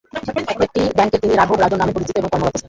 [0.55, 2.59] একটি ব্যাংকে তিনি রাঘব রাজন নামে পরিচিত এবং কর্মরত ছিলেন।